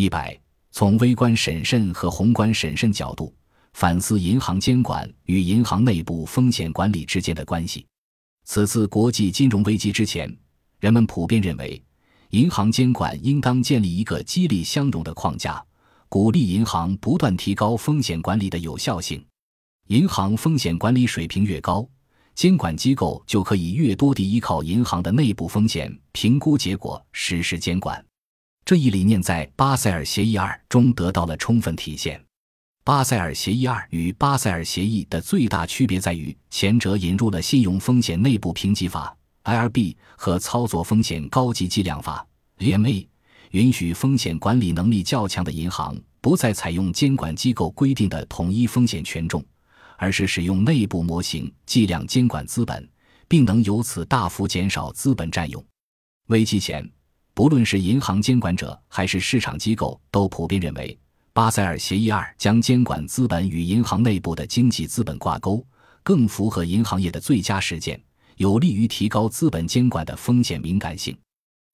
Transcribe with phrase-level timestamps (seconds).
[0.00, 3.34] 一百，从微观审慎和宏观审慎角度
[3.72, 7.84] 反思银行监管与银行内部风险管理之间的关系。
[8.44, 10.32] 此次国际金融危机之前，
[10.78, 11.82] 人们普遍认为，
[12.30, 15.60] 银行监管应当建立一个激励相容的框架，
[16.08, 19.20] 鼓励银行不断提高风险管理的有效性。
[19.88, 21.84] 银行风险管理水平越高，
[22.36, 28.00] 监管机构就可以越多地依靠银行的内部风险评估结果实施监管。
[28.68, 32.22] 这一理念在巴塞尔协议二中得到了充分体现。
[32.84, 42.26] 巴塞尔协议二与巴塞尔协议的最大区别在于，前者引入了信用风险内部评级法 （IRB） 和操作风险高级计量法
[42.58, 43.06] （EMA），
[43.52, 49.42] 允许风险管理能力较强的银行不再采用监管机构规定的统一风险权重，
[49.96, 52.86] 而是使用内部模型计量监管资本，
[53.28, 55.64] 并能由此大幅减少资本占用。
[56.26, 56.86] 危机前。
[57.38, 60.98] 不论是银行监管者还是市场机构，都普遍认为，
[61.32, 65.64] 巴塞尔协议二将监管资本与银行内部的经济资本挂钩，
[66.02, 68.02] 更符合银行业的最佳实践，
[68.38, 71.16] 有利于提高资本监管的风险敏感性。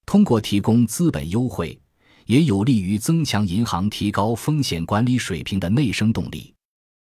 [0.05, 1.80] 通过提供资本优惠，
[2.27, 6.52] 也有利于增强银行提高风险管理水平的内生动力。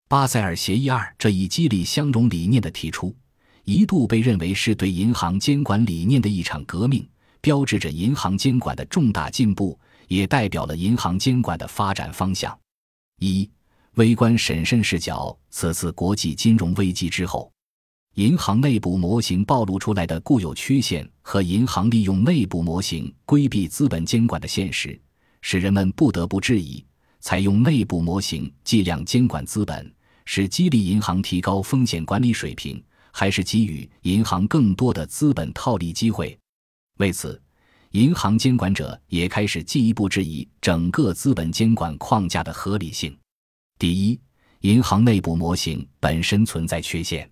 [0.08, 3.16] 巴塞尔协议二这一激励相容理念的提出，
[3.64, 7.04] 一度被认为是对银行监管理念的一场革命。
[7.42, 12.58] 标志着银行监管的重大进步，也代表了银行监管的发展方向。
[13.20, 13.50] 一、
[13.96, 15.38] 微观审慎视角。
[15.50, 17.52] 此次国际金融危机之后，
[18.16, 25.00] 银行内部模型暴露出来的固有缺陷和银行利用内部模型规避资本监管的现实，
[25.42, 26.86] 使人们不得不质疑：
[27.20, 29.94] 采用内部模型计量监管资本，
[30.26, 36.38] 是激励银行提高风险管理水平，还是给予银行更多的资本套利机会？
[36.98, 37.42] 为此，
[37.92, 43.18] 银行监管者也开始进一步质疑整个资本监管框架的合理性。
[43.80, 44.20] 第一，
[44.60, 47.28] 银行内部模型本身存在缺陷。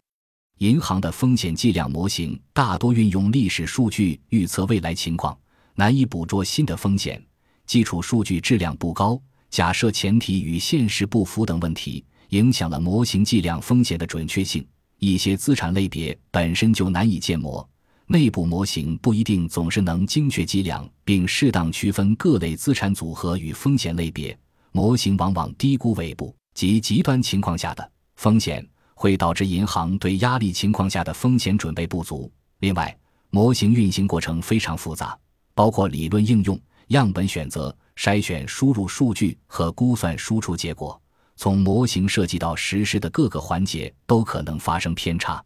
[0.57, 5.37] 银行的风险计量模型大多运用历史数据预测未来情况，
[5.75, 7.23] 难以捕捉新的风险，
[7.65, 14.67] 基础数据质量不高，假设前提与现实不符等问题，影响了模型计量风险的准确性。
[14.97, 17.65] 一些资产类别本身就难以建模。
[18.11, 24.35] 内部模型不一定总是能精确计量并适当区分各类资产组合与风险类别，
[24.71, 32.31] 模型往往低估尾部及极端情况下的风险，会导致银行对压力情况下的风险准备不足。
[32.61, 32.97] 另外，
[33.29, 35.15] 模型运行过程非常复杂，
[35.53, 40.99] 包括理论应用、样本选择、筛选、输入数据和估算输出结果，
[41.35, 45.43] 从模型设计到实施的各个环节都可能发生偏差，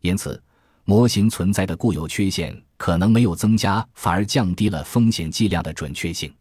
[0.00, 0.42] 因此。
[0.88, 6.32] 模型存在的固有缺陷可能没有增加，反而降低了风险计量的准确性。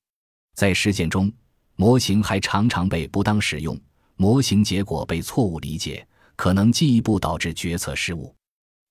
[0.55, 1.29] 在实践中，
[1.75, 3.77] 模型还常常被不当使用，
[4.15, 8.33] 模型结果被错误理解，可能进一步导致决策失误。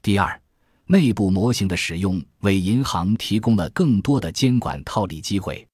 [0.02, 0.38] 第二，
[0.84, 5.66] 内部模型的使用为银行提供了更多的监管套利机会。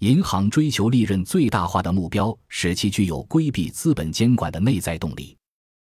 [0.00, 5.36] 银行追求利润最大化的目标，使其具有规避资本监管的内在动力。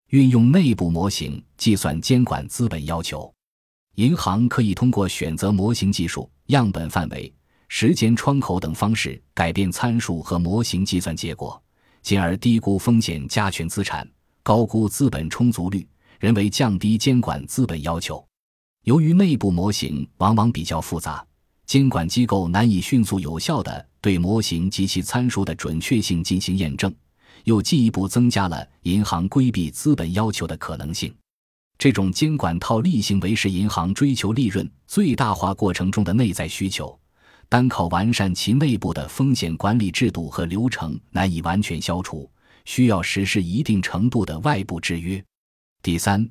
[0.09, 3.31] 运用内部模型计算监管资本要求。
[3.95, 7.33] 银行可以通过选择模型技术、样本范围、
[7.69, 11.61] 时间窗口等方式改变参数和模型计算结果，
[12.01, 14.06] 进而低估风险加权资产，
[14.44, 15.88] 高估资本充足率，
[16.19, 18.25] 人为降低监管资本要求。
[18.83, 21.25] 由于内部模型往往比较复杂，
[21.66, 26.94] 监管机构难以迅速有效地对模型及其参数的准确性进行验证，
[27.45, 31.12] 又进一步增加了银行规避资本要求的可能性。
[31.78, 36.97] 这种监管套利行为是银行追求利润最大化过程中的内在需求，
[37.50, 42.30] 单靠完善其内部的风险管理制度和流程难以完全消除，
[42.63, 45.24] 需要实施一定程度的外部制约。
[45.84, 46.28] 第三，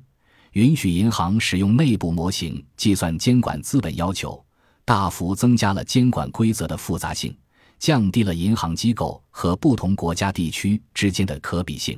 [0.53, 4.43] 允许银行使用内部模型计算监管资本要求，
[4.83, 7.33] 大幅增加了监管规则的复杂性，
[7.77, 11.97] 降低了银行机构和不同国家地区之间的可比性。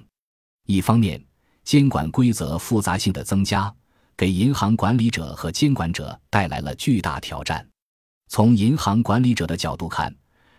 [0.68, 1.20] 一方面，
[1.68, 3.69] 监管规则复杂性的增加，
[4.16, 7.68] 给银行管理者和监管者带来了巨大挑战。
[8.30, 10.16] 从银行管理者的角度看，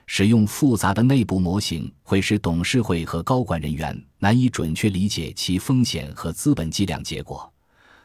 [0.06, 7.50] 使用复杂的内部模型会使董事会和高管人员难以准确理解其风险和资本计量结果，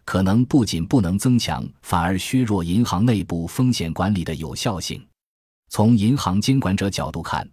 [0.06, 5.06] 可能不仅不能增强，反而削弱银行内部风险管理的有效性。
[5.68, 7.46] 从银行监管者角度看，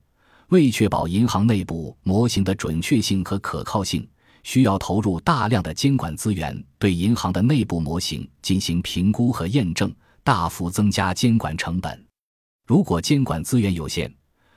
[0.51, 4.09] 为确保银行内部模型的准确性和可靠性。
[4.43, 9.93] 需要投入大量的监管资源，对银行的内部模型进行评估和验证，
[10.23, 12.07] 大幅增加监管成本。
[12.67, 14.13] 如果监管资源有限，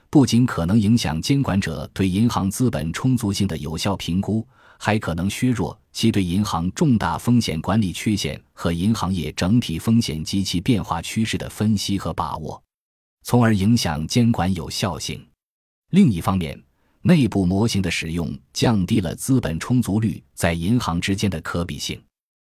[0.08, 4.46] 不仅可能影响监管者对银行资本充足性的有效评估，
[4.78, 12.62] 还可能削弱其对银行重大风险管理缺陷和银行业整体风险及其变化趋势的分析和把握，
[13.24, 15.20] 从而影响监管有效性。
[15.90, 16.60] 另一方面，
[17.06, 22.02] 内部模型的使用降低了资本充足率在银行之间的可比性。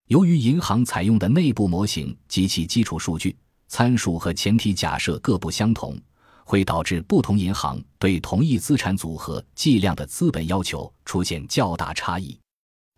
[0.06, 6.00] 由于银行采用的内部模型及其基础数据、参数和前提假设各不相同，
[6.44, 12.38] 会导致不同银行对同一资产组合计量的资本要求出现较大差异。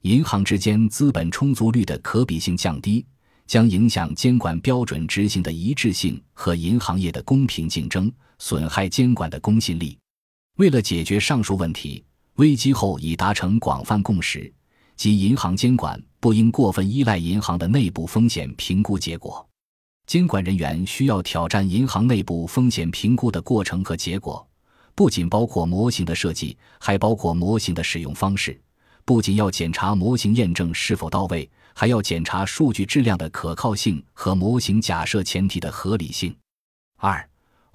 [0.03, 3.06] 银行之间资本充足率的可比性降低，
[3.47, 9.99] 将影响监管标准执行的一致性和银行业的公平竞争，损害监管的公信力。
[10.58, 14.52] 为了解决上述问题，危机后已达成广泛共识，
[14.96, 19.49] 即银行监管不应过分依赖银行的内部风险评估结果。
[20.08, 24.44] 监管人员需要挑战银行内部风险评估的过程和结果，
[24.96, 28.61] 不仅包括模型的设计，还包括模型的使用方式。
[29.04, 36.34] 不仅要检查模型验证是否到位，还要检查数据质量的可靠性和模型假设前提的合理性。
[36.96, 37.25] 二、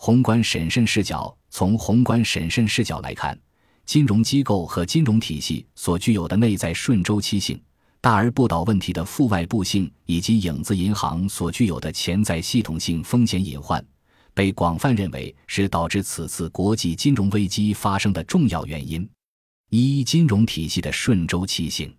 [0.05, 1.33] 宏观审慎视角。
[1.49, 3.39] 从宏观审慎视角来看，
[3.85, 7.57] 金融机构和金融体系所具有的内在顺周期性。
[8.01, 13.81] 大而不倒问题的负外部性，以及影子银行所具有的潜在系统性风险隐患，
[14.33, 19.09] 被广泛认为是导致此次国际金融危机发生的重要原因。
[19.69, 21.95] 一、金融体系的顺周期性，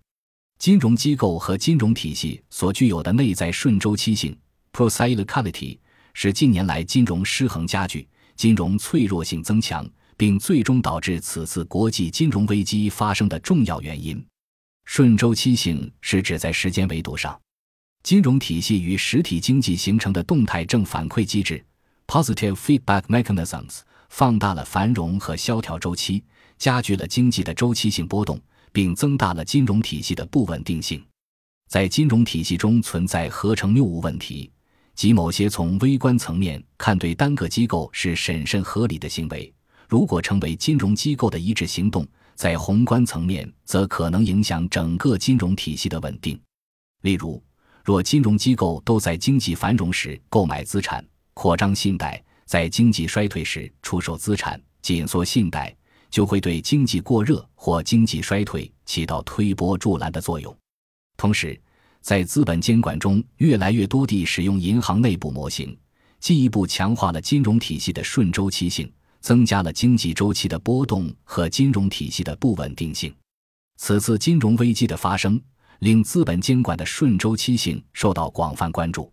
[0.59, 4.37] 金融机构和金融体系所具有的内在顺周期性
[4.73, 5.79] （procyclicality）
[6.15, 8.07] 是近年来金融失衡加剧、
[8.37, 9.85] 金融脆弱性增强，
[10.15, 14.25] 并最终导致此次国际金融危机发生的重要原因。
[14.85, 17.37] 顺周期性是指在时间维度上，
[18.01, 21.61] 金融体系与实体经济形成的动态正反馈机制
[22.07, 26.23] （positive feedback mechanisms） 放大了繁荣和萧条周期，
[26.57, 28.39] 加剧了经济的周期性波动，
[28.71, 31.03] 并增大了金融体系的不稳定性。
[31.67, 34.49] 在金融体系中存在合成谬误问题，
[34.95, 39.53] 即某些从微观层面看对单个机构是审慎合理的行为，
[39.87, 42.07] 如果成为金融机构的一致行动。
[42.35, 46.37] 在宏观层面，则可能影响整个金融体系的稳定。
[47.03, 47.41] 例如，
[47.81, 51.01] 若金融机构都在经济繁荣时购买资产、
[51.33, 55.73] 扩张信贷，在经济衰退时出售资产、紧缩信贷，
[56.09, 60.53] 就会对经济过热或经济衰退起到推波助澜的作用。
[61.15, 61.57] 同时，
[62.05, 65.75] 在资本监管中，越来越多地使用银行内部模型，
[66.19, 68.87] 进一步强化了金融体系的顺周期性。
[69.21, 73.11] 增加了经济周期的波动和金融体系的不稳定性。
[73.77, 75.41] 此次金融危机的发生，
[75.79, 79.11] 令资本监管的顺周期性受到广泛关注。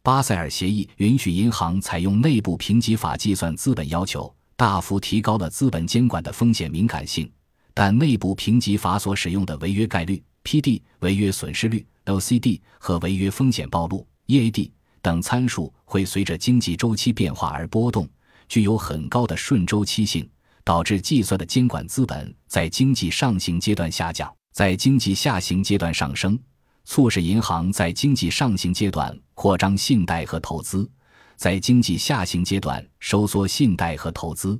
[0.00, 7.28] 巴塞尔协议允许银行采用内部评级法计算资本要求，大幅提高了资本监管的风险敏感性。
[7.74, 14.72] 但内部评级法所使用的违约概率 （P/D）、违约损失率 （L/C/D） 和违约风险暴露 （E/A/D）
[15.02, 18.08] 等参数会随着经济周期变化而波动。
[18.48, 20.26] 具有很高的顺周期性，
[20.64, 26.38] 导致计算的监管资本在经济上行阶段下降，在经济下行阶段上升，
[26.86, 30.90] 促使银行在经济上行阶段扩张信贷和投资，
[31.36, 34.58] 在经济下行阶段收缩信贷和投资，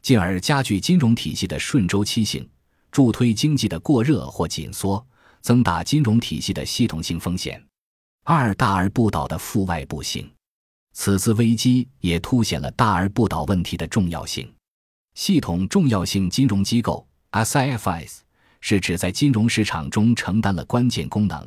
[0.00, 2.48] 进而加剧金融体系的顺周期性，
[2.90, 5.06] 助推经济的过热或紧缩，
[5.40, 7.62] 增大金融体系的系统性风险。
[8.24, 10.30] 二大而不倒的负外部性。
[10.92, 14.52] 此次危机也凸显了大而不倒问题的重要性。
[15.14, 18.18] 系统重要性金融机构 （SIFIs）
[18.60, 21.46] 是指在金融市场中承担了关键功能，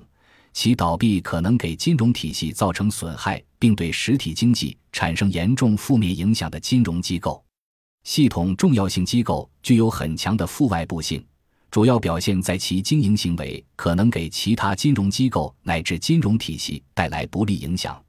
[0.53, 7.43] 其倒闭可能给金融体系造成损害，并对实体经济产生严重负面影响的金融机构。
[8.03, 11.23] 系统重要性机构具有很强的负外部性，
[11.71, 17.99] 主要表现在其经营行为可能给其他金融机构乃至金融体系带来不利影响。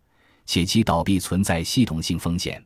[0.45, 2.61] 且其倒闭存在系统性风险。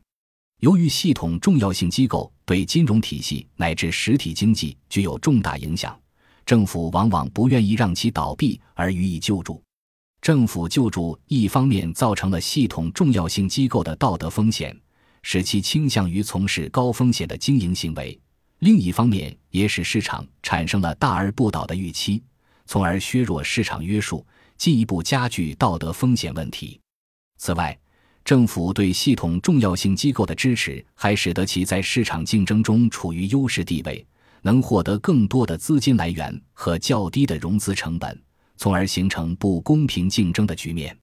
[0.61, 5.95] 由于系统重要性机构对金融体系乃至实体经济具有重大影响，
[6.43, 9.61] 政府往往不愿意让其倒闭而予以救助。
[10.19, 14.75] 政府救助一方面造成了系统重要性机构的道德风险，
[15.21, 18.19] 使其倾向于从事高风险的经营行为；
[18.59, 22.23] 另一方面也使市场产生了大而不倒的预期，
[22.65, 24.25] 从而削弱市场约束，
[24.57, 26.79] 进一步加剧道德风险问题。
[27.37, 27.77] 此外，
[28.25, 34.05] 政府对系统重要性机构的支持，还使得其在市场竞争中处于优势地位，
[34.41, 38.19] 能获得更多的资金来源和较低的融资成本，
[38.57, 40.97] 从而形成不公平竞争的局面。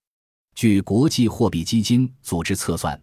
[0.56, 3.00] 据国际货币基金组织测算，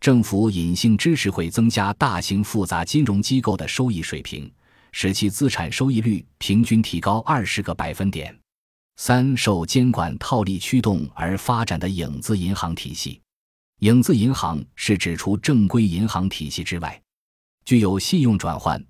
[0.00, 4.50] 政府隐性支持会增加大型复杂金融机构的收益水平，
[4.92, 8.34] 使其资产收益率平均提高二十个百分点。
[8.96, 13.20] 三、受监管套利驱动而发展的影子银行体系。
[13.80, 16.98] 影子银行是指除正规银行体系之外，
[17.66, 18.82] 具有信用转换、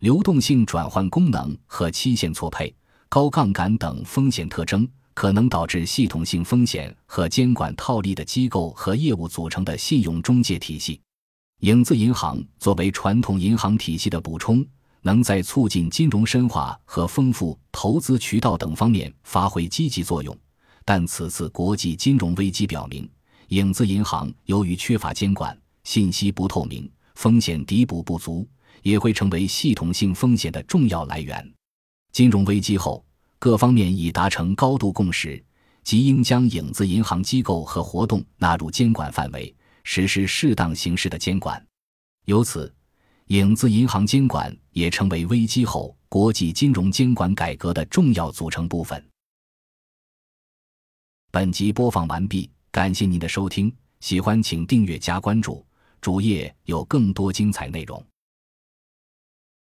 [0.00, 2.74] 流动性转换功能和期限错配、
[3.08, 4.86] 高杠杆等风险特征，
[5.18, 11.00] 可能导致系统性风险和监管套利的机构和业务组成的信用中介体系。
[11.62, 14.64] 影子银行作为传统银行体系的补充，
[15.02, 20.32] 能在促进金融深化和丰富投资渠道等方面发挥积极作用。
[20.84, 23.10] 但此次国际金融危机表明，
[23.48, 28.46] 影子银行由于缺乏监管、信息不透明、风险抵补不足，
[28.84, 31.52] 也会成为系统性风险的重要来源。
[32.12, 33.04] 金融危机后，
[33.38, 35.42] 各方面已达成高度共识，
[35.84, 39.54] 即应将影子银行机构和活动纳入监管范围，
[39.84, 41.64] 实施适当形式的监管。
[42.24, 42.72] 由此，
[43.26, 49.02] 影子银行监管也成为危机后国际金融监管改革的重要组成部分。
[51.30, 52.50] 本集播放完毕。
[52.70, 55.64] 感谢您的收听，喜欢请订阅加关注，
[56.00, 58.04] 主页有更多精彩内容。